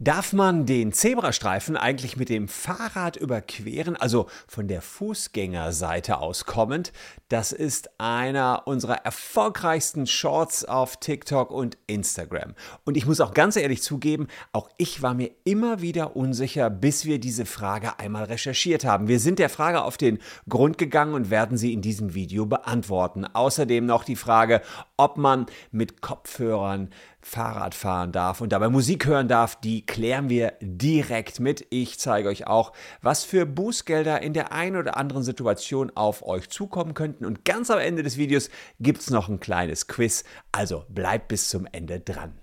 [0.00, 6.92] Darf man den Zebrastreifen eigentlich mit dem Fahrrad überqueren, also von der Fußgängerseite aus kommend?
[7.28, 12.54] Das ist einer unserer erfolgreichsten Shorts auf TikTok und Instagram.
[12.84, 17.04] Und ich muss auch ganz ehrlich zugeben, auch ich war mir immer wieder unsicher, bis
[17.04, 19.08] wir diese Frage einmal recherchiert haben.
[19.08, 23.24] Wir sind der Frage auf den Grund gegangen und werden sie in diesem Video beantworten.
[23.24, 24.62] Außerdem noch die Frage,
[24.96, 26.90] ob man mit Kopfhörern
[27.20, 31.66] Fahrrad fahren darf und dabei Musik hören darf, die klären wir direkt mit.
[31.70, 32.72] Ich zeige euch auch,
[33.02, 37.24] was für Bußgelder in der einen oder anderen Situation auf euch zukommen könnten.
[37.24, 38.50] Und ganz am Ende des Videos
[38.80, 40.24] gibt es noch ein kleines Quiz.
[40.52, 42.40] Also bleibt bis zum Ende dran.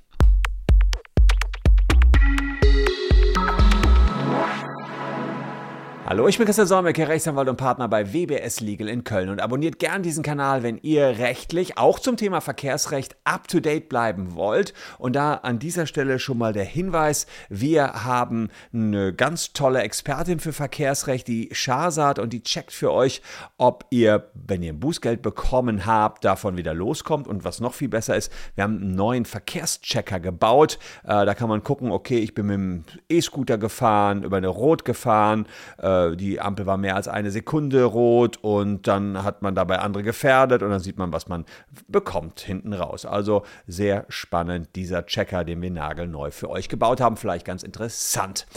[6.07, 9.79] Hallo, ich bin Christian Solmecke, Rechtsanwalt und Partner bei WBS Legal in Köln und abonniert
[9.79, 14.75] gern diesen Kanal, wenn ihr rechtlich auch zum Thema Verkehrsrecht up to date bleiben wollt.
[14.99, 20.39] Und da an dieser Stelle schon mal der Hinweis, wir haben eine ganz tolle Expertin
[20.39, 23.23] für Verkehrsrecht, die Shahzad, und die checkt für euch,
[23.57, 27.27] ob ihr, wenn ihr ein Bußgeld bekommen habt, davon wieder loskommt.
[27.27, 30.77] Und was noch viel besser ist, wir haben einen neuen Verkehrschecker gebaut.
[31.03, 34.85] Äh, da kann man gucken, okay, ich bin mit dem E-Scooter gefahren, über eine Rot
[34.85, 35.47] gefahren,
[35.95, 40.03] äh, die Ampel war mehr als eine Sekunde rot und dann hat man dabei andere
[40.03, 41.45] gefährdet und dann sieht man, was man
[41.87, 43.05] bekommt hinten raus.
[43.05, 47.17] Also sehr spannend, dieser Checker, den wir nagelneu für euch gebaut haben.
[47.17, 48.47] Vielleicht ganz interessant.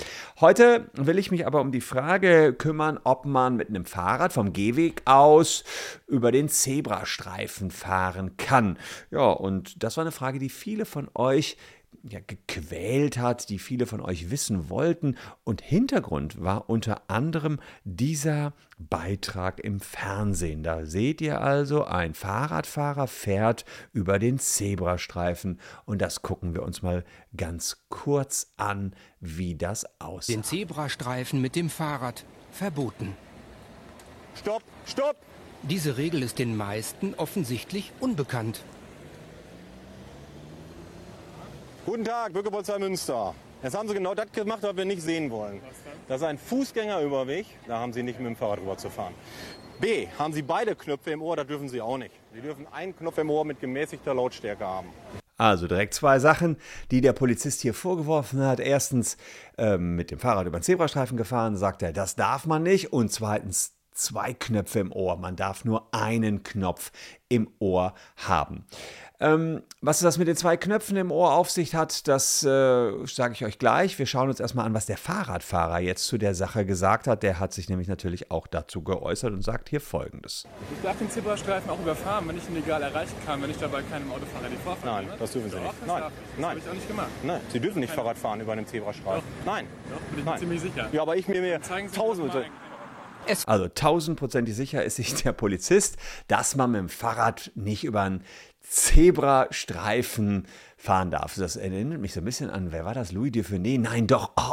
[0.41, 4.53] Heute will ich mich aber um die Frage kümmern, ob man mit einem Fahrrad vom
[4.53, 5.65] Gehweg aus
[6.07, 8.79] über den Zebrastreifen fahren kann.
[9.11, 11.57] Ja, und das war eine Frage, die viele von euch
[12.03, 15.17] ja, gequält hat, die viele von euch wissen wollten.
[15.45, 20.63] Und Hintergrund war unter anderem dieser Beitrag im Fernsehen.
[20.63, 25.61] Da seht ihr also, ein Fahrradfahrer fährt über den Zebrastreifen.
[25.85, 27.05] Und das gucken wir uns mal
[27.37, 30.37] ganz kurz an, wie das aussieht.
[30.37, 33.17] Den Zebrastreifen mit dem Fahrrad verboten.
[34.35, 35.17] Stopp, stopp!
[35.63, 38.63] Diese Regel ist den meisten offensichtlich unbekannt.
[41.89, 43.35] Guten Tag, Bürgerpolizei Münster.
[43.63, 45.63] Jetzt haben Sie genau das gemacht, was wir nicht sehen wollen.
[46.07, 49.15] Das ist ein Fußgängerüberweg, da haben Sie nicht mit dem Fahrrad rüber zu fahren.
[49.81, 52.11] B, haben Sie beide Knöpfe im Ohr, das dürfen Sie auch nicht.
[52.35, 54.89] Sie dürfen einen Knopf im Ohr mit gemäßigter Lautstärke haben.
[55.39, 56.59] Also direkt zwei Sachen,
[56.91, 58.61] die der Polizist hier vorgeworfen hat.
[58.61, 59.17] Erstens
[59.57, 62.93] ähm, mit dem Fahrrad über den Zebrastreifen gefahren, sagt er, das darf man nicht.
[62.93, 65.17] Und zweitens zwei Knöpfe im Ohr.
[65.17, 66.93] Man darf nur einen Knopf
[67.29, 68.65] im Ohr haben.
[69.21, 73.33] Ähm, was das mit den zwei Knöpfen im Ohr auf sich hat, das äh, sage
[73.33, 73.99] ich euch gleich.
[73.99, 77.25] Wir schauen uns erstmal an, was der Fahrradfahrer jetzt zu der Sache gesagt hat.
[77.25, 80.45] Der hat sich nämlich natürlich auch dazu geäußert und sagt hier folgendes.
[80.77, 83.83] Ich darf den Zebrastreifen auch überfahren, wenn ich ihn legal erreichen kann, wenn ich dabei
[83.83, 85.75] keinem Autofahrer die Vorfahrt Nein, das dürfen Sie Doch, nicht.
[85.81, 86.03] das Nein,
[86.39, 86.51] nein.
[86.51, 87.09] habe ich auch nicht gemacht.
[87.25, 89.29] Nein, Sie dürfen nicht Keine- Fahrrad fahren über einem Zebrastreifen.
[89.45, 89.67] Nein.
[89.91, 90.39] Doch, bin ich mir Nein.
[90.41, 90.89] ziemlich sicher.
[90.93, 91.89] Ja, aber ich mir, mir Zeigen
[93.29, 95.97] Einen Also tausendprozentig sicher ist sich der Polizist,
[96.27, 98.25] dass man mit dem Fahrrad nicht über einen
[98.63, 100.47] Zebrastreifen
[100.77, 101.35] fahren darf.
[101.37, 103.13] Das erinnert mich so ein bisschen an, wer war das?
[103.13, 103.81] Louis Dufournet?
[103.81, 104.33] Nein, doch.
[104.37, 104.53] Oh,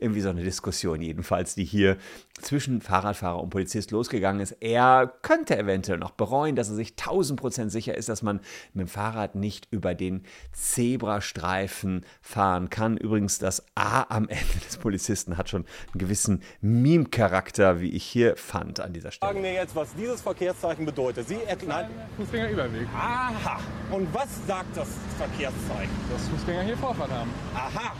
[0.00, 1.96] irgendwie so eine Diskussion jedenfalls, die hier
[2.40, 4.52] zwischen Fahrradfahrer und Polizist losgegangen ist.
[4.60, 8.40] Er könnte eventuell noch bereuen, dass er sich 1000% sicher ist, dass man
[8.72, 12.96] mit dem Fahrrad nicht über den Zebrastreifen fahren kann.
[12.96, 18.36] Übrigens, das A am Ende des Polizisten hat schon einen gewissen Meme-Charakter, wie ich hier
[18.36, 19.32] fand an dieser Stelle.
[19.32, 21.28] Sagen mir jetzt, was dieses Verkehrszeichen bedeutet.
[21.28, 21.90] Sie erklären.
[22.16, 22.86] Fußgängerüberweg.
[22.94, 23.60] Aha.
[23.90, 24.88] Und was sagt das
[25.18, 25.90] Verkehrszeichen?
[26.10, 27.30] Dass Fußgänger hier Vorfahrt haben.
[27.54, 27.92] Aha.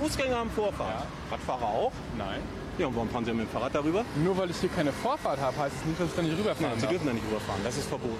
[0.00, 1.04] Fußgänger haben Vorfahrt.
[1.30, 1.92] Radfahrer auch?
[2.16, 2.40] Nein.
[2.78, 4.04] Ja, und warum fahren Sie mit dem Fahrrad darüber?
[4.22, 6.70] Nur weil ich hier keine Vorfahrt habe, heißt es nicht, dass ich da nicht rüberfahren
[6.70, 6.90] Nein, Sie darf.
[6.90, 7.60] dürfen da nicht rüberfahren.
[7.64, 8.14] Das ist verboten.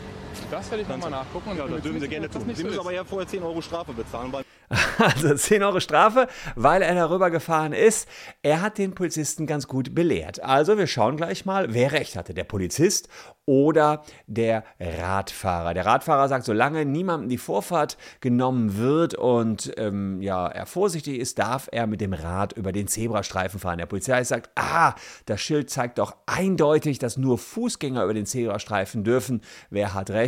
[0.50, 1.50] Das werde ich nochmal nachgucken.
[1.50, 2.42] und Ja, das dürfen Sie gerne tun.
[2.46, 4.44] das Sie müssen aber ja vorher 10 Euro Strafe bezahlen, weil
[4.98, 8.08] Also 10 Euro Strafe, weil er darüber gefahren ist.
[8.42, 10.42] Er hat den Polizisten ganz gut belehrt.
[10.42, 13.08] Also wir schauen gleich mal, wer recht hatte, der Polizist
[13.44, 15.72] oder der Radfahrer.
[15.72, 21.38] Der Radfahrer sagt, solange niemandem die Vorfahrt genommen wird und ähm, ja, er vorsichtig ist,
[21.38, 23.78] darf er mit dem Rad über den Zebrastreifen fahren.
[23.78, 24.94] Der Polizei sagt, ah,
[25.26, 29.42] das Schild zeigt doch eindeutig, dass nur Fußgänger über den Zebrastreifen dürfen.
[29.70, 30.25] Wer hat recht?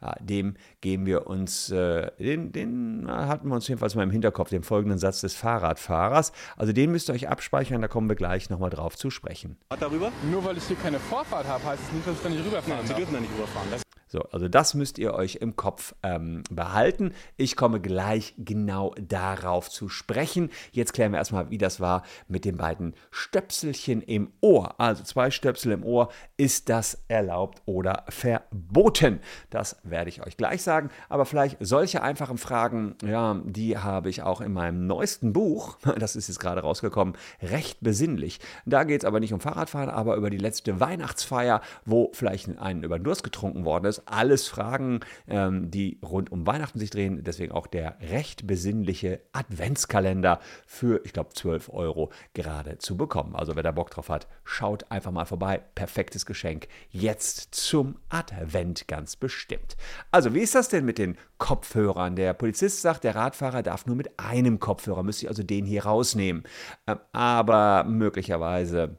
[0.00, 4.50] Ja, dem geben wir uns, äh, den, den hatten wir uns jedenfalls mal im Hinterkopf,
[4.50, 6.32] den folgenden Satz des Fahrradfahrers.
[6.56, 9.56] Also den müsst ihr euch abspeichern, da kommen wir gleich nochmal drauf zu sprechen.
[9.78, 10.12] darüber?
[10.30, 12.78] Nur weil ich hier keine Vorfahrt habe, heißt es nicht, dass ich da nicht rüberfahren
[12.78, 13.68] Nein, Sie dürfen da nicht rüberfahren.
[13.70, 17.14] Das So, also das müsst ihr euch im Kopf ähm, behalten.
[17.36, 20.50] Ich komme gleich genau darauf zu sprechen.
[20.72, 24.80] Jetzt klären wir erstmal, wie das war mit den beiden Stöpselchen im Ohr.
[24.80, 26.08] Also zwei Stöpsel im Ohr.
[26.36, 29.20] Ist das erlaubt oder verboten?
[29.48, 30.90] Das werde ich euch gleich sagen.
[31.08, 36.16] Aber vielleicht solche einfachen Fragen, ja, die habe ich auch in meinem neuesten Buch, das
[36.16, 38.40] ist jetzt gerade rausgekommen, recht besinnlich.
[38.66, 42.82] Da geht es aber nicht um Fahrradfahren, aber über die letzte Weihnachtsfeier, wo vielleicht einen
[42.82, 47.22] über Durst getrunken worden ist alles Fragen, ähm, die rund um Weihnachten sich drehen.
[47.24, 53.34] Deswegen auch der recht besinnliche Adventskalender für, ich glaube, 12 Euro gerade zu bekommen.
[53.34, 55.60] Also wer da Bock drauf hat, schaut einfach mal vorbei.
[55.74, 59.76] Perfektes Geschenk jetzt zum Advent ganz bestimmt.
[60.10, 62.16] Also wie ist das denn mit den Kopfhörern?
[62.16, 65.84] Der Polizist sagt, der Radfahrer darf nur mit einem Kopfhörer, müsste ich also den hier
[65.84, 66.44] rausnehmen.
[66.86, 68.96] Ähm, aber möglicherweise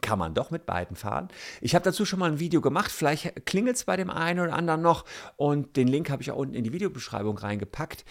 [0.00, 1.28] kann man doch mit beiden fahren.
[1.60, 4.54] Ich habe dazu schon mal ein Video gemacht, vielleicht klingelt es bei dem einen oder
[4.54, 5.04] anderen noch
[5.36, 8.04] und den Link habe ich auch unten in die Videobeschreibung reingepackt.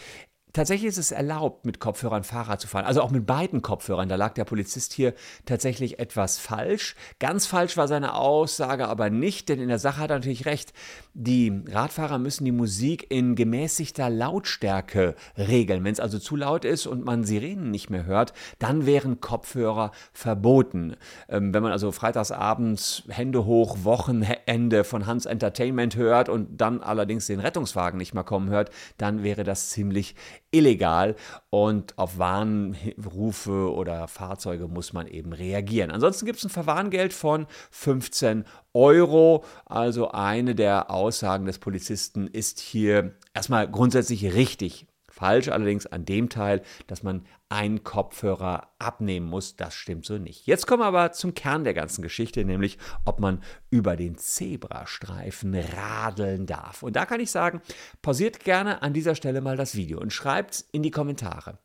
[0.54, 2.86] Tatsächlich ist es erlaubt, mit Kopfhörern Fahrrad zu fahren.
[2.86, 4.08] Also auch mit beiden Kopfhörern.
[4.08, 5.16] Da lag der Polizist hier
[5.46, 6.96] tatsächlich etwas falsch.
[7.18, 10.72] Ganz falsch war seine Aussage aber nicht, denn in der Sache hat er natürlich recht.
[11.16, 15.84] Die Radfahrer müssen die Musik in gemäßigter Lautstärke regeln.
[15.84, 19.90] Wenn es also zu laut ist und man Sirenen nicht mehr hört, dann wären Kopfhörer
[20.12, 20.96] verboten.
[21.30, 27.26] Ähm, wenn man also freitagsabends Hände hoch, Wochenende von Hans Entertainment hört und dann allerdings
[27.26, 30.14] den Rettungswagen nicht mehr kommen hört, dann wäre das ziemlich
[30.54, 31.16] illegal
[31.50, 35.92] und auf Warnrufe oder Fahrzeuge muss man eben reagieren.
[35.92, 39.44] Ansonsten gibt es ein Verwarngeld von 15 Euro.
[39.66, 44.88] Also eine der Aussagen des Polizisten ist hier erstmal grundsätzlich richtig.
[45.13, 49.56] Falsch allerdings an dem Teil, dass man einen Kopfhörer abnehmen muss.
[49.56, 50.48] Das stimmt so nicht.
[50.48, 55.54] Jetzt kommen wir aber zum Kern der ganzen Geschichte, nämlich ob man über den Zebrastreifen
[55.54, 56.81] radeln darf.
[56.81, 57.62] Und da kann ich sagen,
[58.01, 61.60] pausiert gerne an dieser Stelle mal das Video und schreibt in die Kommentare.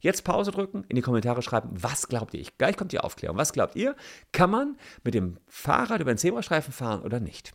[0.00, 2.46] Jetzt Pause drücken, in die Kommentare schreiben, was glaubt ihr?
[2.56, 3.36] Gleich kommt die Aufklärung.
[3.36, 3.96] Was glaubt ihr?
[4.32, 7.52] Kann man mit dem Fahrrad über den Zebrastreifen fahren oder nicht?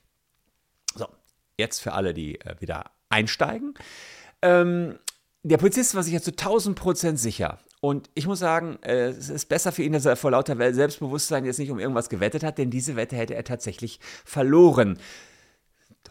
[0.93, 1.07] So,
[1.57, 3.73] jetzt für alle, die äh, wieder einsteigen.
[4.43, 4.99] Ähm,
[5.43, 7.59] der Polizist war sich ja zu 1000 Prozent sicher.
[7.81, 11.45] Und ich muss sagen, äh, es ist besser für ihn, dass er vor lauter Selbstbewusstsein
[11.45, 14.99] jetzt nicht um irgendwas gewettet hat, denn diese Wette hätte er tatsächlich verloren.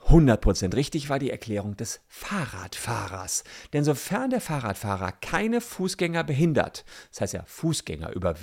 [0.06, 3.44] 100% richtig war die Erklärung des Fahrradfahrers.
[3.72, 8.34] Denn sofern der Fahrradfahrer keine Fußgänger behindert, das heißt ja Fußgänger über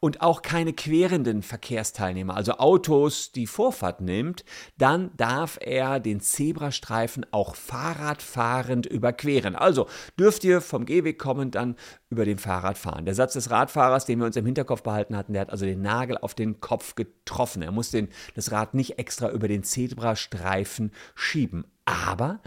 [0.00, 4.44] und auch keine querenden Verkehrsteilnehmer, also Autos, die Vorfahrt nimmt,
[4.78, 9.56] dann darf er den Zebrastreifen auch fahrradfahrend überqueren.
[9.56, 9.88] Also
[10.18, 11.76] dürft ihr vom Gehweg kommen, dann
[12.08, 13.04] über den Fahrrad fahren.
[13.04, 15.82] Der Satz des Radfahrers, den wir uns im Hinterkopf behalten hatten, der hat also den
[15.82, 17.62] Nagel auf den Kopf getroffen.
[17.62, 21.64] Er muss den, das Rad nicht extra über den Zebrastreifen schieben.
[21.84, 22.40] Aber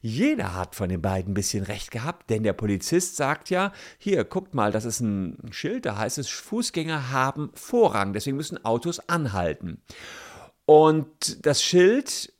[0.00, 4.24] jeder hat von den beiden ein bisschen recht gehabt, denn der Polizist sagt ja, hier,
[4.24, 9.00] guckt mal, das ist ein Schild, da heißt es, Fußgänger haben Vorrang, deswegen müssen Autos
[9.08, 9.82] anhalten.
[10.64, 12.32] Und das Schild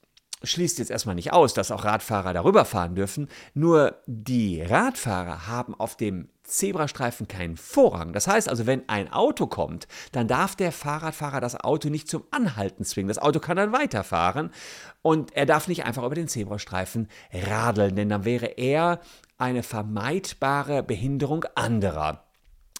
[0.42, 5.74] schließt jetzt erstmal nicht aus, dass auch Radfahrer darüber fahren dürfen, nur die Radfahrer haben
[5.74, 8.12] auf dem Zebrastreifen keinen Vorrang.
[8.12, 12.24] Das heißt also, wenn ein Auto kommt, dann darf der Fahrradfahrer das Auto nicht zum
[12.30, 13.08] Anhalten zwingen.
[13.08, 14.50] Das Auto kann dann weiterfahren
[15.02, 19.00] und er darf nicht einfach über den Zebrastreifen radeln, denn dann wäre er
[19.38, 22.25] eine vermeidbare Behinderung anderer.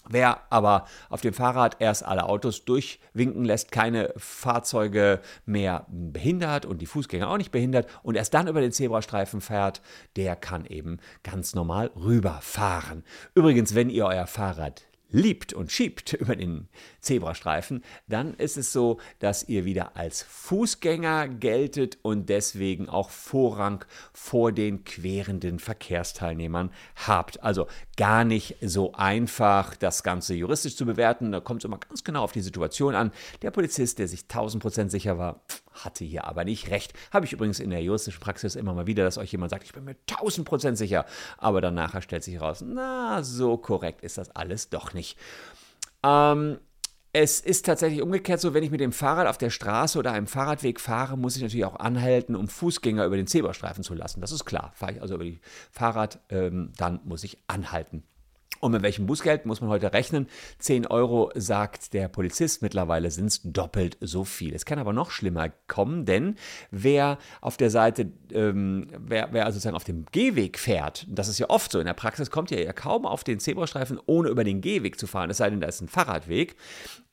[0.09, 6.81] Wer aber auf dem Fahrrad erst alle Autos durchwinken lässt, keine Fahrzeuge mehr behindert und
[6.81, 9.81] die Fußgänger auch nicht behindert und erst dann über den Zebrastreifen fährt,
[10.15, 13.03] der kann eben ganz normal rüberfahren.
[13.35, 16.67] Übrigens, wenn ihr euer Fahrrad liebt und schiebt über den
[17.01, 23.85] Zebrastreifen, dann ist es so, dass ihr wieder als Fußgänger geltet und deswegen auch Vorrang
[24.13, 26.71] vor den querenden Verkehrsteilnehmern
[27.07, 27.41] habt.
[27.43, 31.31] Also gar nicht so einfach, das Ganze juristisch zu bewerten.
[31.31, 33.11] Da kommt es immer ganz genau auf die Situation an.
[33.41, 35.41] Der Polizist, der sich 1000% sicher war,
[35.73, 36.93] hatte hier aber nicht recht.
[37.11, 39.73] Habe ich übrigens in der juristischen Praxis immer mal wieder, dass euch jemand sagt, ich
[39.73, 41.05] bin mir 1000% sicher.
[41.37, 44.96] Aber dann stellt sich heraus, na, so korrekt ist das alles doch nicht.
[46.03, 46.59] Ähm,
[47.13, 50.27] es ist tatsächlich umgekehrt so, wenn ich mit dem Fahrrad auf der Straße oder einem
[50.27, 54.21] Fahrradweg fahre, muss ich natürlich auch anhalten, um Fußgänger über den Zebrastreifen zu lassen.
[54.21, 54.71] Das ist klar.
[54.75, 55.39] Fahre ich also über die
[55.71, 58.03] Fahrrad, ähm, dann muss ich anhalten.
[58.59, 60.27] Und mit welchem Bußgeld muss man heute rechnen?
[60.59, 62.61] 10 Euro, sagt der Polizist.
[62.61, 64.53] Mittlerweile sind es doppelt so viel.
[64.53, 66.35] Es kann aber noch schlimmer kommen, denn
[66.71, 71.39] wer auf der Seite, ähm, wer, wer also sozusagen auf dem Gehweg fährt, das ist
[71.39, 74.61] ja oft so, in der Praxis kommt ja kaum auf den Zebrastreifen, ohne über den
[74.61, 76.55] Gehweg zu fahren, es sei denn, da ist ein Fahrradweg.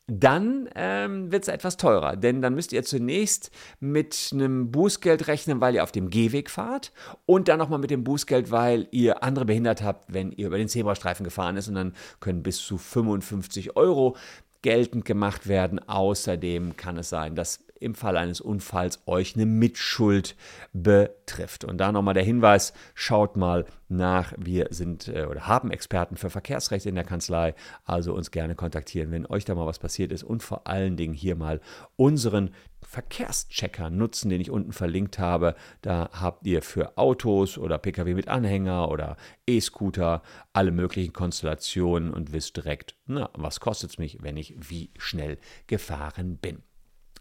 [0.06, 5.62] Dann ähm, wird es etwas teurer, denn dann müsst ihr zunächst mit einem Bußgeld rechnen,
[5.62, 6.92] weil ihr auf dem Gehweg fahrt.
[7.24, 10.68] Und dann nochmal mit dem Bußgeld, weil ihr andere behindert habt, wenn ihr über den
[10.68, 11.68] Zebrastreifen gefahren ist.
[11.68, 14.16] Und dann können bis zu 55 Euro
[14.60, 15.78] geltend gemacht werden.
[15.78, 20.36] Außerdem kann es sein, dass im Fall eines Unfalls euch eine Mitschuld
[20.72, 21.64] betrifft.
[21.64, 26.30] Und da nochmal der Hinweis, schaut mal nach, wir sind äh, oder haben Experten für
[26.30, 30.24] Verkehrsrecht in der Kanzlei, also uns gerne kontaktieren, wenn euch da mal was passiert ist
[30.24, 31.60] und vor allen Dingen hier mal
[31.96, 32.50] unseren
[32.82, 35.54] Verkehrschecker nutzen, den ich unten verlinkt habe.
[35.82, 40.22] Da habt ihr für Autos oder Pkw mit Anhänger oder E-Scooter
[40.52, 45.38] alle möglichen Konstellationen und wisst direkt, na, was kostet es mich, wenn ich wie schnell
[45.66, 46.62] gefahren bin.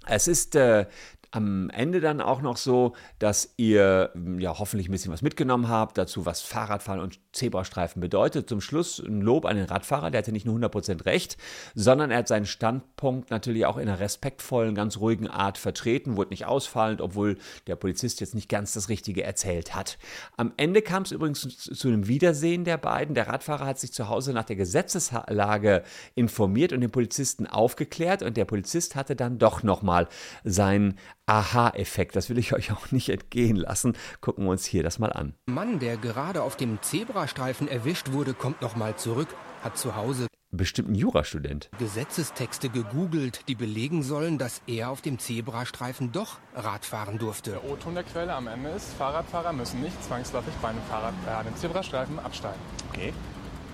[0.05, 0.85] Es ist äh,
[1.33, 5.97] am Ende dann auch noch so, dass ihr ja hoffentlich ein bisschen was mitgenommen habt,
[5.97, 8.47] dazu was Fahrradfahren und Zebrastreifen bedeutet.
[8.47, 11.37] Zum Schluss ein Lob an den Radfahrer, der hatte nicht nur 100% recht,
[11.73, 16.29] sondern er hat seinen Standpunkt natürlich auch in einer respektvollen, ganz ruhigen Art vertreten, wurde
[16.29, 19.97] nicht ausfallend, obwohl der Polizist jetzt nicht ganz das Richtige erzählt hat.
[20.37, 23.15] Am Ende kam es übrigens zu einem Wiedersehen der beiden.
[23.15, 25.81] Der Radfahrer hat sich zu Hause nach der Gesetzeslage
[26.13, 30.07] informiert und den Polizisten aufgeklärt und der Polizist hatte dann doch nochmal
[30.43, 32.15] seinen Aha-Effekt.
[32.15, 33.97] Das will ich euch auch nicht entgehen lassen.
[34.21, 35.35] Gucken wir uns hier das mal an.
[35.45, 39.29] Mann, der gerade auf dem Zebrastreifen erwischt wurde, kommt nochmal zurück,
[39.63, 41.69] hat zu Hause bestimmt ein Jurastudent.
[41.79, 47.51] Gesetzestexte gegoogelt, die belegen sollen, dass er auf dem Zebrastreifen doch Rad fahren durfte.
[47.51, 51.31] Der O-Ton der Quelle am Ende ist, Fahrradfahrer müssen nicht zwangsläufig bei einem Fahrrad äh,
[51.31, 52.59] an den Zebrastreifen absteigen.
[52.89, 53.13] Okay.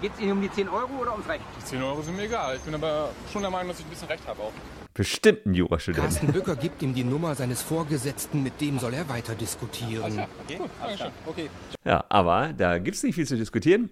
[0.02, 1.44] Geht es Ihnen um die 10 Euro oder ums Recht?
[1.60, 2.56] Die 10 Euro sind mir egal.
[2.56, 4.54] Ich bin aber schon der Meinung, dass ich ein bisschen Recht habe auch.
[4.94, 6.04] Bestimmt ein Jurastudent.
[6.04, 10.26] Carsten Bücker gibt ihm die Nummer seines Vorgesetzten, mit dem soll er weiter diskutieren.
[10.46, 11.12] Okay, Gut, alles klar.
[11.26, 11.48] Dankeschön.
[11.48, 11.50] Okay.
[11.86, 13.90] Ja, aber da gibt es nicht viel zu diskutieren.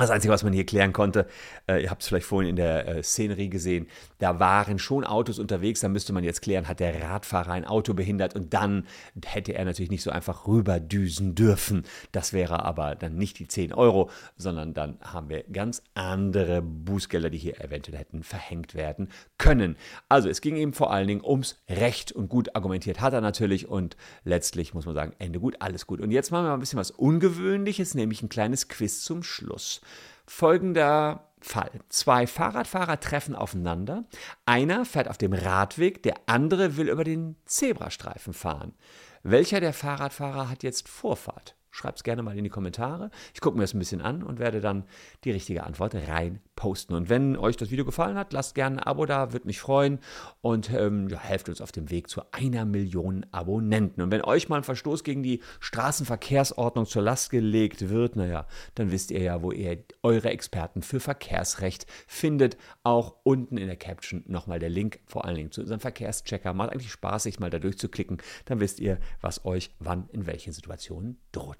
[0.00, 1.26] Das Einzige, was man hier klären konnte,
[1.68, 3.86] äh, ihr habt es vielleicht vorhin in der äh, Szenerie gesehen,
[4.18, 7.92] da waren schon Autos unterwegs, da müsste man jetzt klären, hat der Radfahrer ein Auto
[7.92, 8.86] behindert und dann
[9.26, 11.84] hätte er natürlich nicht so einfach rüberdüsen dürfen.
[12.12, 17.28] Das wäre aber dann nicht die 10 Euro, sondern dann haben wir ganz andere Bußgelder,
[17.28, 19.76] die hier eventuell hätten verhängt werden können.
[20.08, 23.68] Also es ging eben vor allen Dingen ums Recht und gut argumentiert hat er natürlich
[23.68, 26.00] und letztlich muss man sagen, Ende gut, alles gut.
[26.00, 29.82] Und jetzt machen wir mal ein bisschen was Ungewöhnliches, nämlich ein kleines Quiz zum Schluss.
[30.26, 31.70] Folgender Fall.
[31.88, 34.04] Zwei Fahrradfahrer treffen aufeinander.
[34.46, 38.74] Einer fährt auf dem Radweg, der andere will über den Zebrastreifen fahren.
[39.22, 41.56] Welcher der Fahrradfahrer hat jetzt Vorfahrt?
[41.70, 43.10] Schreibt es gerne mal in die Kommentare.
[43.34, 44.84] Ich gucke mir das ein bisschen an und werde dann
[45.24, 46.94] die richtige Antwort rein posten.
[46.94, 49.98] Und wenn euch das Video gefallen hat, lasst gerne ein Abo da, würde mich freuen
[50.42, 54.02] und ähm, ja, helft uns auf dem Weg zu einer Million Abonnenten.
[54.02, 58.90] Und wenn euch mal ein Verstoß gegen die Straßenverkehrsordnung zur Last gelegt wird, naja, dann
[58.90, 62.56] wisst ihr ja, wo ihr eure Experten für Verkehrsrecht findet.
[62.82, 66.52] Auch unten in der Caption nochmal der Link, vor allen Dingen zu unserem Verkehrschecker.
[66.52, 68.18] Macht eigentlich Spaß, sich mal da durchzuklicken.
[68.44, 71.59] Dann wisst ihr, was euch wann in welchen Situationen droht.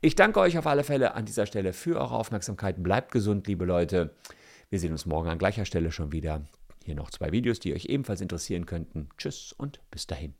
[0.00, 2.82] Ich danke euch auf alle Fälle an dieser Stelle für eure Aufmerksamkeit.
[2.82, 4.14] Bleibt gesund, liebe Leute.
[4.68, 6.42] Wir sehen uns morgen an gleicher Stelle schon wieder.
[6.84, 9.08] Hier noch zwei Videos, die euch ebenfalls interessieren könnten.
[9.18, 10.39] Tschüss und bis dahin.